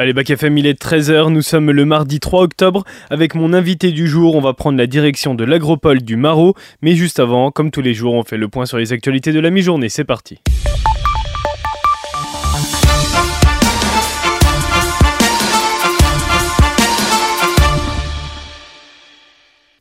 Allez, 0.00 0.12
Bac 0.12 0.30
FM, 0.30 0.56
il 0.58 0.66
est 0.68 0.80
13h, 0.80 1.28
nous 1.28 1.42
sommes 1.42 1.72
le 1.72 1.84
mardi 1.84 2.20
3 2.20 2.42
octobre. 2.42 2.84
Avec 3.10 3.34
mon 3.34 3.52
invité 3.52 3.90
du 3.90 4.06
jour, 4.06 4.36
on 4.36 4.40
va 4.40 4.54
prendre 4.54 4.78
la 4.78 4.86
direction 4.86 5.34
de 5.34 5.42
l'agropole 5.42 6.02
du 6.02 6.14
Marot. 6.14 6.54
Mais 6.82 6.94
juste 6.94 7.18
avant, 7.18 7.50
comme 7.50 7.72
tous 7.72 7.82
les 7.82 7.94
jours, 7.94 8.14
on 8.14 8.22
fait 8.22 8.36
le 8.36 8.46
point 8.46 8.64
sur 8.64 8.78
les 8.78 8.92
actualités 8.92 9.32
de 9.32 9.40
la 9.40 9.50
mi-journée. 9.50 9.88
C'est 9.88 10.04
parti. 10.04 10.38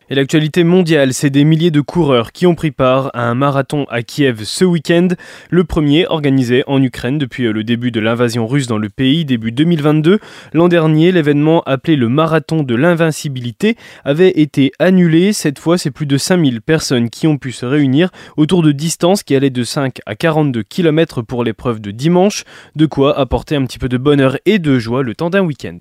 Et 0.10 0.16
l'actualité 0.16 0.64
mondiale, 0.64 1.14
c'est 1.14 1.30
des 1.30 1.44
milliers 1.44 1.70
de 1.70 1.82
coureurs 1.82 2.32
qui 2.32 2.48
ont 2.48 2.56
pris 2.56 2.72
part 2.72 3.12
à 3.14 3.24
un 3.24 3.36
marathon 3.36 3.86
à 3.90 4.04
Kiev 4.04 4.46
ce 4.46 4.64
week-end, 4.64 5.10
le 5.50 5.66
premier 5.66 6.08
organisé 6.08 6.64
en 6.66 6.82
Ukraine 6.82 7.18
depuis 7.18 7.44
le 7.44 7.64
début 7.66 7.92
de 7.92 8.00
l'invasion 8.00 8.48
russe 8.48 8.68
dans 8.68 8.78
le 8.78 8.88
pays, 8.88 9.26
début 9.26 9.52
2022. 9.52 10.20
L'an 10.54 10.70
dernier, 10.70 11.12
l'événement 11.12 11.62
appelé 11.66 11.98
le 11.98 12.08
marathon 12.08 12.64
de 12.64 12.74
l'invincibilité 12.74 13.76
avait 14.06 14.30
été 14.30 14.72
annulé. 14.80 15.34
Cette 15.34 15.60
fois, 15.60 15.78
c'est 15.78 15.92
plus 15.92 16.06
de 16.06 16.18
5000 16.18 16.62
personnes 16.62 17.10
qui 17.10 17.28
ont 17.28 17.38
pu 17.38 17.52
se 17.52 17.66
réunir 17.66 18.10
autour 18.38 18.64
de 18.64 18.72
distances 18.72 19.24
qui 19.24 19.36
allaient 19.36 19.50
de 19.50 19.66
5 19.66 20.00
à 20.06 20.16
42 20.16 20.64
km 20.64 21.22
pour 21.22 21.44
l'épreuve 21.44 21.82
de 21.82 21.92
dimanche, 21.92 22.46
de 22.78 22.86
quoi 22.86 23.20
apporter 23.20 23.58
un 23.58 23.66
petit 23.66 23.78
peu 23.78 23.90
de 23.90 23.98
bonheur 23.98 24.38
et 24.46 24.58
de 24.58 24.80
joie 24.80 25.04
le 25.04 25.16
temps 25.16 25.30
d'un 25.30 25.42
week-end. 25.42 25.80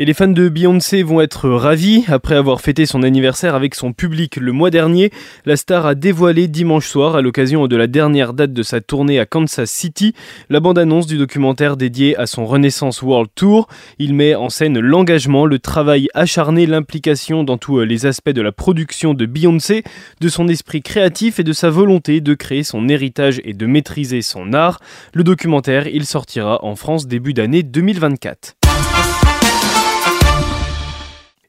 Et 0.00 0.06
les 0.06 0.14
fans 0.14 0.28
de 0.28 0.48
Beyoncé 0.48 1.02
vont 1.02 1.20
être 1.20 1.50
ravis. 1.50 2.04
Après 2.08 2.34
avoir 2.34 2.62
fêté 2.62 2.86
son 2.86 3.02
anniversaire 3.02 3.54
avec 3.54 3.74
son 3.74 3.92
public 3.92 4.36
le 4.36 4.50
mois 4.50 4.70
dernier, 4.70 5.10
la 5.44 5.58
star 5.58 5.84
a 5.84 5.94
dévoilé 5.94 6.48
dimanche 6.48 6.86
soir, 6.86 7.16
à 7.16 7.20
l'occasion 7.20 7.66
de 7.66 7.76
la 7.76 7.86
dernière 7.86 8.32
date 8.32 8.54
de 8.54 8.62
sa 8.62 8.80
tournée 8.80 9.20
à 9.20 9.26
Kansas 9.26 9.70
City, 9.70 10.14
la 10.48 10.60
bande-annonce 10.60 11.06
du 11.06 11.18
documentaire 11.18 11.76
dédié 11.76 12.16
à 12.16 12.24
son 12.24 12.46
Renaissance 12.46 13.02
World 13.02 13.28
Tour. 13.34 13.68
Il 13.98 14.14
met 14.14 14.34
en 14.34 14.48
scène 14.48 14.78
l'engagement, 14.78 15.44
le 15.44 15.58
travail 15.58 16.08
acharné, 16.14 16.64
l'implication 16.64 17.44
dans 17.44 17.58
tous 17.58 17.80
les 17.80 18.06
aspects 18.06 18.30
de 18.30 18.40
la 18.40 18.52
production 18.52 19.12
de 19.12 19.26
Beyoncé, 19.26 19.84
de 20.22 20.28
son 20.30 20.48
esprit 20.48 20.80
créatif 20.80 21.40
et 21.40 21.44
de 21.44 21.52
sa 21.52 21.68
volonté 21.68 22.22
de 22.22 22.32
créer 22.32 22.62
son 22.62 22.88
héritage 22.88 23.42
et 23.44 23.52
de 23.52 23.66
maîtriser 23.66 24.22
son 24.22 24.54
art. 24.54 24.80
Le 25.12 25.24
documentaire, 25.24 25.86
il 25.88 26.06
sortira 26.06 26.64
en 26.64 26.74
France 26.74 27.06
début 27.06 27.34
d'année 27.34 27.62
2024. 27.62 28.59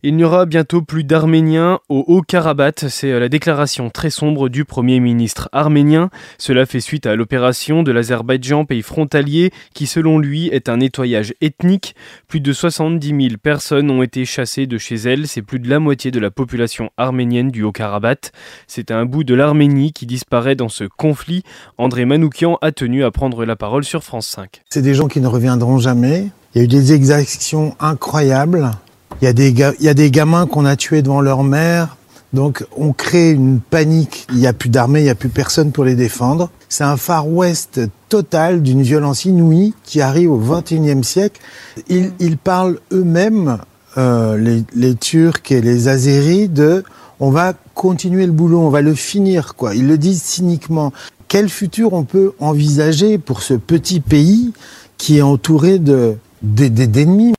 Il 0.04 0.16
n'y 0.16 0.24
aura 0.24 0.48
bientôt 0.48 0.82
plus 0.82 1.04
d'Arméniens 1.04 1.80
au 1.88 2.04
Haut-Karabakh. 2.08 2.86
C'est 2.90 3.12
euh, 3.12 3.20
la 3.20 3.30
déclaration 3.30 3.92
très 3.92 4.10
sombre 4.10 4.50
du 4.50 4.66
Premier 4.66 5.00
ministre 5.00 5.48
arménien. 5.52 6.10
Cela 6.40 6.66
fait 6.66 6.80
suite 6.80 7.06
à 7.06 7.16
l'opération 7.16 7.84
de 7.84 7.92
l'Azerbaïdjan, 7.92 8.66
pays 8.66 8.82
frontalier, 8.82 9.52
qui 9.76 9.86
selon 9.86 10.18
lui 10.18 10.48
est 10.48 10.70
un 10.70 10.78
nettoyage 10.78 11.36
ethnique. 11.40 11.96
Plus 12.28 12.40
de 12.40 12.52
70 12.52 13.10
000 13.10 13.20
personnes 13.44 13.92
ont 13.92 14.02
été 14.02 14.26
chassées 14.26 14.66
de 14.66 14.80
chez 14.80 14.96
elles. 14.96 15.28
C'est 15.28 15.44
plus 15.44 15.60
de 15.60 15.70
la 15.70 15.78
moitié 15.78 16.10
de 16.10 16.20
la 16.20 16.32
population 16.32 16.90
arménienne 16.98 17.52
du 17.52 17.62
Haut-Karabakh. 17.62 18.32
C'est 18.66 18.90
un 18.90 19.06
bout 19.06 19.24
de 19.24 19.36
l'Arménie 19.36 19.94
qui 19.94 20.08
disparaît 20.08 20.56
dans 20.56 20.70
ce 20.70 20.86
conflit. 20.86 21.44
André 21.78 22.06
Manoukian 22.06 22.58
a 22.64 22.72
tenu 22.72 23.04
à 23.04 23.12
prendre 23.12 23.46
la 23.46 23.56
parole 23.56 23.84
sur 23.84 24.04
France 24.04 24.26
5. 24.30 24.64
C'est 24.72 24.82
des 24.82 24.96
gens 24.96 25.08
qui 25.08 25.22
ne 25.22 25.28
reviendront 25.28 25.78
jamais. 25.78 26.30
Il 26.56 26.58
y 26.58 26.62
a 26.62 26.64
eu 26.64 26.68
des 26.68 26.92
exactions 26.94 27.76
incroyables. 27.80 28.72
Il 29.22 29.25
y 29.25 29.27
a 29.27 29.33
des, 29.33 29.50
il 29.50 29.86
y 29.86 29.89
a 29.89 29.94
des 29.94 30.09
gamins 30.09 30.47
qu'on 30.47 30.66
a 30.66 30.75
tués 30.75 31.02
devant 31.02 31.22
leur 31.22 31.44
mère. 31.44 31.97
Donc 32.33 32.66
on 32.77 32.94
crée 32.94 33.31
une 33.31 33.59
panique. 33.59 34.25
Il 34.31 34.38
n'y 34.38 34.47
a 34.47 34.53
plus 34.53 34.69
d'armée, 34.69 35.02
il 35.02 35.03
n'y 35.03 35.09
a 35.09 35.16
plus 35.16 35.30
personne 35.30 35.72
pour 35.72 35.83
les 35.83 35.95
défendre. 35.95 36.50
C'est 36.69 36.83
un 36.83 36.97
Far 36.97 37.27
West 37.27 37.81
total 38.09 38.61
d'une 38.61 38.81
violence 38.81 39.25
inouïe 39.25 39.73
qui 39.83 40.02
arrive 40.02 40.31
au 40.31 40.38
XXIe 40.38 41.03
siècle. 41.03 41.42
Ils, 41.89 42.11
ils 42.19 42.38
parlent 42.38 42.80
eux-mêmes, 42.94 43.58
euh, 43.97 44.38
les, 44.38 44.64
les 44.75 44.95
Turcs 44.95 45.52
et 45.52 45.61
les 45.61 45.88
Azéris, 45.88 46.47
de 46.47 46.83
on 47.19 47.30
va 47.30 47.53
continuer 47.76 48.26
le 48.26 48.31
boulot, 48.31 48.60
on 48.60 48.70
va 48.70 48.81
le 48.81 48.95
finir. 48.95 49.55
quoi. 49.55 49.76
Ils 49.76 49.87
le 49.87 49.98
disent 49.98 50.23
cyniquement. 50.23 50.93
Quel 51.27 51.48
futur 51.49 51.93
on 51.93 52.04
peut 52.04 52.33
envisager 52.39 53.17
pour 53.17 53.42
ce 53.43 53.54
petit 53.54 53.99
pays 53.99 54.54
qui 54.98 55.20
est 55.20 55.21
entouré 55.21 55.80
de 55.80 56.15
d'ennemis 56.42 57.33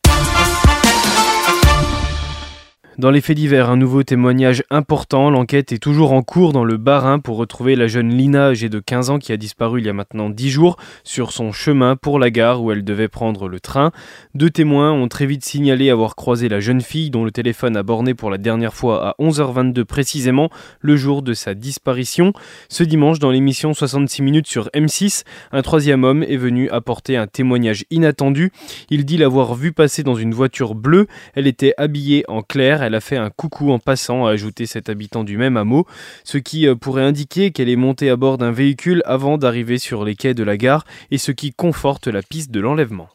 dans 2.99 3.11
les 3.11 3.23
faits 3.23 3.37
divers, 3.37 3.71
un 3.71 3.79
nouveau 3.79 4.03
témoignage 4.03 4.65
important. 4.69 5.31
L'enquête 5.31 5.73
est 5.73 5.79
toujours 5.79 6.13
en 6.13 6.23
cours 6.23 6.53
dans 6.53 6.65
le 6.65 6.77
Bas-Rhin 6.77 7.21
pour 7.21 7.39
retrouver 7.39 7.75
la 7.75 7.87
jeune 7.87 8.11
Lina, 8.11 8.49
âgée 8.49 8.69
de 8.69 8.81
15 8.81 9.09
ans, 9.09 9.19
qui 9.19 9.33
a 9.33 9.39
disparu 9.39 9.81
il 9.81 9.87
y 9.87 9.89
a 9.89 9.95
maintenant 9.95 10.29
10 10.29 10.51
jours, 10.51 10.77
sur 11.03 11.33
son 11.33 11.53
chemin 11.53 11.97
pour 11.97 12.19
la 12.19 12.31
gare 12.31 12.63
où 12.63 12.71
elle 12.71 12.85
devait 12.85 13.09
prendre 13.09 13.49
le 13.49 13.61
train. 13.61 13.93
Deux 14.35 14.51
témoins 14.51 14.93
ont 14.93 15.09
très 15.09 15.25
vite 15.25 15.43
signalé 15.43 15.89
avoir 15.89 16.17
croisé 16.17 16.51
la 16.51 16.61
jeune 16.61 16.83
fille, 16.83 17.09
dont 17.09 17.25
le 17.25 17.31
téléphone 17.31 17.79
a 17.79 17.83
borné 17.83 18.13
pour 18.13 18.31
la 18.31 18.37
dernière 18.37 18.75
fois 18.75 19.09
à 19.09 19.15
11h22 19.19 19.85
précisément, 19.85 20.51
le 20.81 20.97
jour 20.97 21.23
de 21.23 21.33
sa 21.33 21.55
disparition. 21.55 22.35
Ce 22.69 22.85
dimanche, 22.85 23.19
dans 23.19 23.31
l'émission 23.31 23.73
66 23.73 24.21
minutes 24.21 24.49
sur 24.49 24.67
M6, 24.75 25.25
un 25.53 25.63
troisième 25.63 26.05
homme 26.05 26.23
est 26.23 26.37
venu 26.37 26.69
apporter 26.69 27.17
un 27.17 27.27
témoignage 27.27 27.87
inattendu. 27.91 28.53
Il 28.91 29.07
dit 29.07 29.17
l'avoir 29.17 29.55
vue 29.55 29.73
passer 29.73 30.03
dans 30.03 30.15
une 30.15 30.35
voiture 30.35 30.75
bleue. 30.75 31.07
Elle 31.35 31.47
était 31.47 31.73
habillée 31.79 32.25
en 32.29 32.43
clair 32.43 32.82
elle 32.87 32.95
a 32.95 33.01
fait 33.01 33.17
un 33.17 33.31
coucou 33.31 33.73
en 33.73 33.79
passant, 33.79 34.27
a 34.27 34.33
ajouté 34.33 34.67
cet 34.67 34.89
habitant 34.89 35.25
du 35.25 35.37
même 35.37 35.57
hameau, 35.57 35.87
ce 36.25 36.39
qui 36.39 36.67
euh, 36.67 36.75
pourrait 36.75 37.05
indiquer 37.05 37.51
qu'elle 37.51 37.69
est 37.69 37.77
montée 37.77 38.11
à 38.11 38.17
bord 38.17 38.39
d'un 38.39 38.53
véhicule 38.53 39.03
avant 39.07 39.39
d'arriver 39.39 39.79
sur 39.79 40.05
les 40.05 40.15
quais 40.15 40.35
de 40.35 40.45
la 40.45 40.57
gare 40.57 40.85
et 41.11 41.19
ce 41.19 41.33
qui 41.33 41.53
conforte 41.53 42.09
la 42.09 42.23
piste 42.23 42.51
de 42.51 42.61
l'enlèvement. 42.61 43.09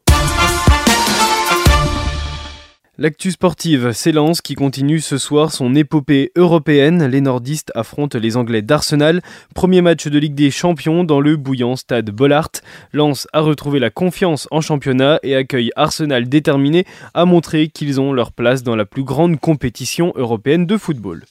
L'actu 3.00 3.30
sportive 3.30 3.91
s'élance 3.91 4.41
qui 4.41 4.56
continue 4.56 5.02
ce 5.02 5.19
soir 5.19 5.52
son 5.52 5.75
épopée 5.75 6.31
européenne. 6.35 7.06
Les 7.06 7.22
nordistes 7.22 7.72
affrontent 7.75 8.18
les 8.18 8.38
Anglais 8.38 8.63
d'Arsenal. 8.63 9.22
Premier 9.53 9.84
match 9.84 10.08
de 10.08 10.18
Ligue 10.18 10.34
des 10.34 10.50
Champions 10.50 11.03
dans 11.03 11.19
le 11.19 11.38
bouillant 11.38 11.75
stade 11.75 12.09
Bollard. 12.09 12.50
Lens 12.94 13.28
a 13.34 13.41
retrouvé 13.41 13.78
la 13.78 13.91
confiance 13.91 14.47
en 14.50 14.62
championnat 14.62 15.19
et 15.22 15.36
accueille 15.36 15.69
Arsenal 15.75 16.28
déterminé 16.28 16.86
à 17.13 17.25
montrer 17.25 17.68
qu'ils 17.68 18.02
ont 18.02 18.13
leur 18.13 18.31
place 18.31 18.63
dans 18.63 18.75
la 18.75 18.86
plus 18.86 19.03
grande 19.03 19.40
compétition 19.40 20.12
européenne 20.16 20.66
de 20.66 20.75
football. 20.75 21.24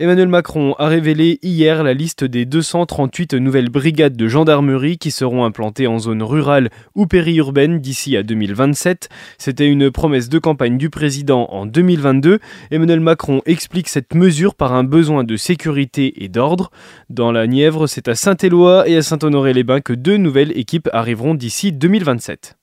Emmanuel 0.00 0.28
Macron 0.28 0.74
a 0.78 0.88
révélé 0.88 1.38
hier 1.42 1.82
la 1.82 1.92
liste 1.92 2.24
des 2.24 2.46
238 2.46 3.34
nouvelles 3.34 3.68
brigades 3.68 4.16
de 4.16 4.28
gendarmerie 4.28 4.96
qui 4.96 5.10
seront 5.10 5.44
implantées 5.44 5.86
en 5.86 5.98
zone 5.98 6.22
rurale 6.22 6.70
ou 6.94 7.06
périurbaine 7.06 7.80
d'ici 7.80 8.16
à 8.16 8.22
2027. 8.22 9.10
C'était 9.36 9.68
une 9.68 9.90
promesse 9.90 10.30
de 10.30 10.38
campagne 10.38 10.78
du 10.78 10.88
président 10.88 11.48
en 11.50 11.66
2022. 11.66 12.38
Emmanuel 12.70 13.00
Macron 13.00 13.42
explique 13.44 13.88
cette 13.88 14.14
mesure 14.14 14.54
par 14.54 14.72
un 14.72 14.84
besoin 14.84 15.22
de 15.22 15.36
sécurité 15.36 16.24
et 16.24 16.28
d'ordre. 16.28 16.70
Dans 17.10 17.30
la 17.30 17.46
Nièvre, 17.46 17.86
c'est 17.86 18.08
à 18.08 18.14
Saint-Éloi 18.14 18.88
et 18.88 18.96
à 18.96 19.02
Saint-Honoré-les-Bains 19.02 19.82
que 19.82 19.92
deux 19.92 20.16
nouvelles 20.16 20.56
équipes 20.56 20.88
arriveront 20.94 21.34
d'ici 21.34 21.72
2027. 21.72 22.56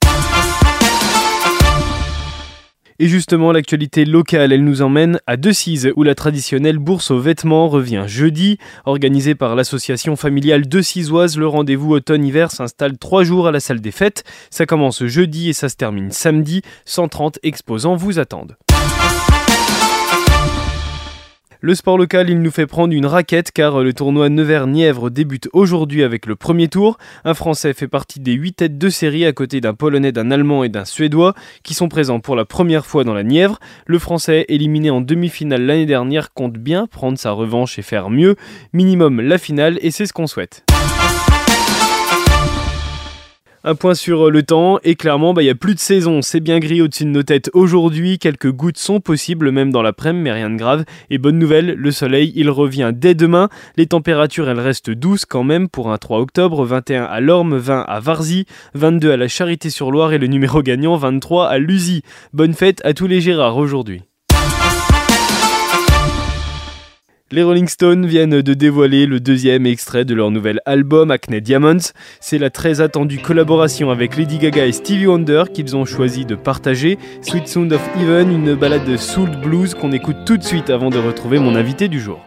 Et 3.00 3.08
justement, 3.08 3.52
l'actualité 3.52 4.06
locale, 4.06 4.52
elle 4.52 4.63
nous 4.63 4.81
emmène 4.81 5.19
à 5.28 5.38
Decize, 5.38 5.91
où 5.96 6.02
la 6.02 6.16
traditionnelle 6.16 6.80
bourse 6.80 7.12
aux 7.12 7.19
vêtements 7.19 7.68
revient 7.68 8.06
jeudi. 8.08 8.58
Organisée 8.85 9.35
par 9.35 9.56
l'association 9.56 10.16
familiale 10.16 10.68
Decisoise, 10.68 11.38
le 11.38 11.47
rendez-vous 11.47 11.91
automne-hiver 11.91 12.52
s'installe 12.52 12.97
trois 12.97 13.24
jours 13.24 13.47
à 13.47 13.52
la 13.52 13.59
salle 13.59 13.81
des 13.81 13.91
fêtes. 13.91 14.24
Ça 14.50 14.66
commence 14.66 15.06
jeudi 15.06 15.50
et 15.50 15.53
ça 15.53 15.69
se 15.69 15.75
termine 15.75 16.09
samedi. 16.12 16.63
130 16.85 17.38
exposants 17.44 17.96
vous 17.96 18.18
attendent. 18.18 18.58
Le 21.59 21.73
sport 21.73 21.97
local, 21.97 22.29
il 22.29 22.40
nous 22.40 22.51
fait 22.51 22.68
prendre 22.68 22.94
une 22.94 23.07
raquette 23.07 23.51
car 23.51 23.81
le 23.81 23.91
tournoi 23.91 24.29
Nevers-Nièvre 24.29 25.09
débute 25.09 25.50
aujourd'hui 25.53 26.03
avec 26.03 26.28
le 26.28 26.35
premier 26.35 26.68
tour. 26.68 27.00
Un 27.25 27.34
Français 27.34 27.73
fait 27.73 27.88
partie 27.88 28.20
des 28.20 28.34
8 28.34 28.53
têtes 28.53 28.78
de 28.78 28.90
série 28.90 29.26
à 29.26 29.34
côté 29.34 29.59
d'un 29.59 29.73
Polonais, 29.73 30.11
d'un 30.11 30.29
Allemand 30.29 30.64
et 30.64 30.70
d'un 30.70 30.85
Suédois 30.85 31.34
qui 31.64 31.73
sont 31.73 31.90
présents 31.90 32.20
pour 32.20 32.35
la 32.35 32.46
première 32.46 32.85
fois 32.85 33.03
dans 33.03 33.16
la 33.16 33.23
Nièvre. 33.23 33.58
Le 33.87 33.97
Français, 33.97 34.46
éliminé 34.49 34.91
en 34.91 35.02
demi-finale 35.02 35.66
l'année 35.66 35.87
dernière, 35.87 36.32
compte 36.32 36.53
bien 36.53 36.85
prendre 36.85 37.17
sa 37.17 37.32
revanche 37.32 37.79
et 37.79 37.82
faire 37.82 38.11
mieux. 38.11 38.35
Minimum 38.73 39.20
la 39.22 39.40
finale 39.40 39.79
et 39.82 39.90
c'est 39.90 40.05
ce 40.05 40.14
qu'on 40.14 40.28
souhaite. 40.28 40.64
Un 43.64 43.76
point 43.76 43.96
sur 43.96 44.28
euh, 44.28 44.30
le 44.30 44.44
temps, 44.44 44.80
et 44.84 44.96
clairement, 44.96 45.34
bah, 45.34 45.42
il 45.42 45.46
n'y 45.46 45.52
a 45.52 45.56
plus 45.56 45.74
de 45.74 45.80
saison. 45.80 46.22
C'est 46.22 46.40
bien 46.40 46.59
gris 46.59 46.82
au-dessus 46.82 47.06
de 47.06 47.09
nos 47.09 47.24
têtes 47.24 47.50
aujourd'hui. 47.54 48.20
Quelques 48.20 48.52
gouttes 48.52 48.78
sont 48.78 49.00
possibles, 49.00 49.52
même 49.52 49.72
dans 49.72 49.82
l'après-midi, 49.82 50.24
mais 50.24 50.32
rien 50.32 50.50
de 50.50 50.56
grave. 50.56 50.86
Et 51.09 51.18
bonne 51.18 51.40
nouvelle, 51.40 51.74
le 51.74 51.92
soleil, 51.92 52.32
il 52.36 52.50
revient 52.50 52.92
dès 52.94 53.16
demain. 53.16 53.50
Les 53.76 53.88
températures, 53.88 54.50
elles 54.50 54.59
restent 54.59 54.92
douces 54.92 55.26
quand 55.26 55.44
même 55.44 55.70
pour 55.70 55.92
un 55.92 55.98
3 55.98 56.20
octobre. 56.20 56.66
21 56.66 57.04
à 57.04 57.20
Lorme, 57.20 57.58
20 57.58 57.82
à 57.82 58.00
Varzy, 58.00 58.46
22 58.76 59.12
à 59.12 59.18
la 59.18 59.28
Charité-sur-Loire 59.28 60.14
et 60.14 60.18
le 60.18 60.28
numéro 60.28 60.62
gagnant, 60.62 60.96
23 60.96 61.48
à 61.48 61.58
Lusy. 61.58 62.04
Bonne 62.34 62.54
fête 62.54 62.82
à 62.86 62.94
tous 62.94 63.08
les 63.08 63.22
Gérards 63.22 63.58
aujourd'hui. 63.58 64.04
Les 67.29 67.44
Rolling 67.44 67.68
Stones 67.68 68.06
viennent 68.06 68.41
de 68.41 68.53
dévoiler 68.53 69.06
le 69.06 69.20
deuxième 69.20 69.66
extrait 69.66 70.06
de 70.06 70.14
leur 70.14 70.32
nouvel 70.32 70.62
album 70.66 71.12
Acne 71.12 71.41
Diamonds. 71.41 71.91
C'est 72.22 72.38
la 72.38 72.50
très 72.50 72.79
attendue 72.79 73.18
collaboration 73.18 73.91
avec 73.91 74.16
Lady 74.16 74.38
Gaga 74.38 74.66
et 74.66 74.72
Stevie 74.72 75.08
Wonder 75.08 75.44
qu'ils 75.53 75.76
ont 75.76 75.84
choisi 75.84 76.24
de 76.24 76.35
partager. 76.35 76.97
Sweet 77.22 77.50
Sound 77.50 77.74
of 77.74 77.82
Even, 78.02 78.32
une 78.32 78.56
balade 78.56 78.85
de 78.85 78.96
soul 78.96 79.29
blues 79.44 79.74
qu'on 79.74 79.91
écoute 79.91 80.16
tout 80.26 80.38
de 80.38 80.44
suite 80.44 80.70
avant 80.70 80.90
de 80.90 81.00
retrouver 81.00 81.38
mon 81.38 81.56
invité 81.56 81.90
du 81.90 82.00
jour. 82.00 82.26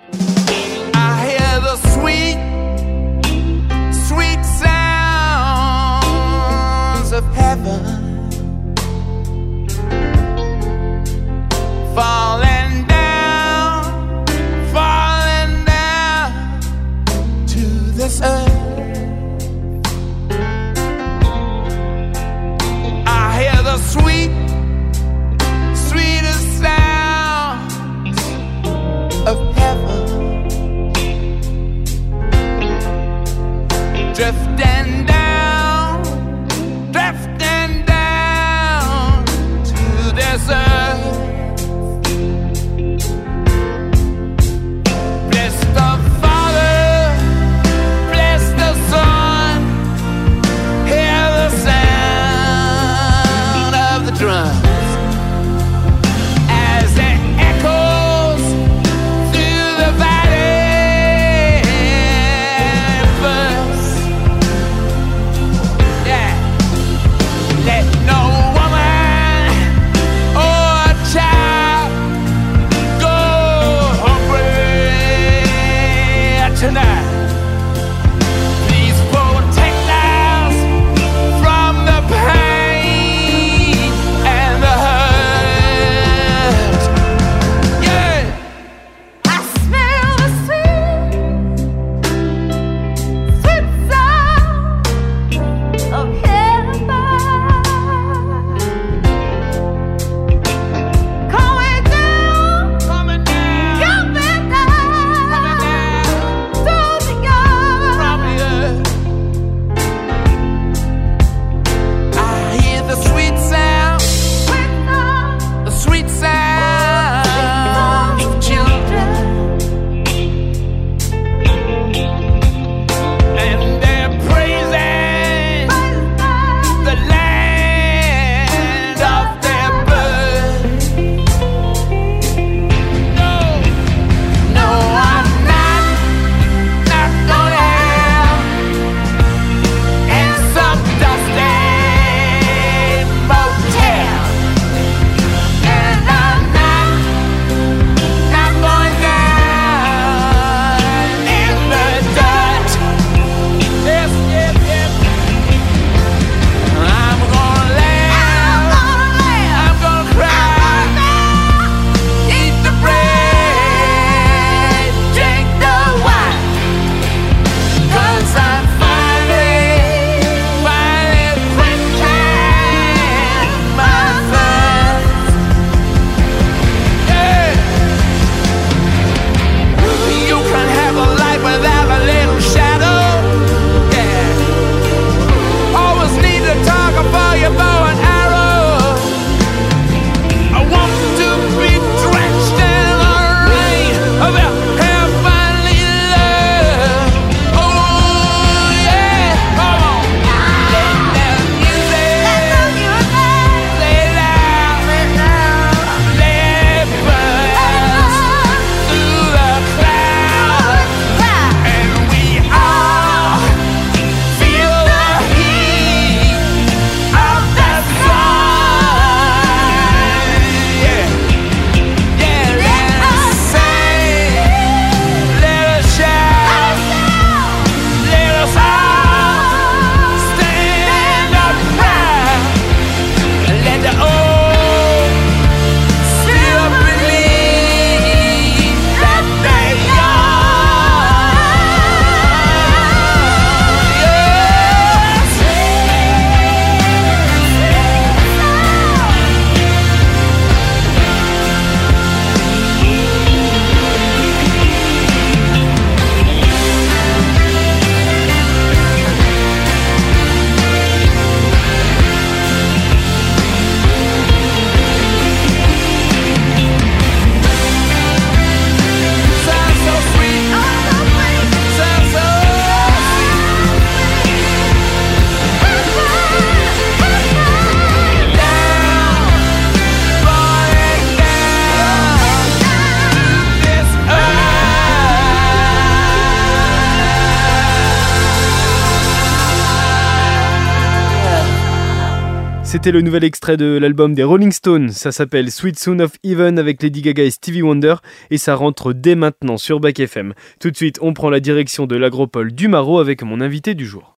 C'était 292.71 292.93
le 292.93 293.01
nouvel 293.01 293.25
extrait 293.25 293.57
de 293.57 293.79
l'album 293.79 294.15
des 294.15 294.23
Rolling 294.23 294.53
Stones. 294.53 294.91
Ça 294.91 295.11
s'appelle 295.11 295.51
Sweet 295.51 295.77
Soon 295.77 295.99
of 295.99 296.13
Even 296.23 296.57
avec 296.57 296.81
Lady 296.81 297.03
Gaga 297.03 297.25
et 297.25 297.33
Stevie 297.33 297.63
Wonder 297.63 297.97
et 298.31 298.39
ça 298.39 298.55
rentre 298.55 298.93
dès 298.93 299.17
maintenant 299.17 299.57
sur 299.57 299.81
Back 299.81 299.99
FM. 299.99 300.35
Tout 300.61 300.71
de 300.71 300.77
suite, 300.77 301.01
on 301.03 301.13
prend 301.13 301.31
la 301.31 301.41
direction 301.41 301.89
de 301.89 301.97
l'agropole 301.97 302.53
du 302.53 302.69
Maro 302.69 303.01
avec 303.01 303.25
mon 303.25 303.41
invité 303.41 303.75
du 303.75 303.87
jour. 303.87 304.09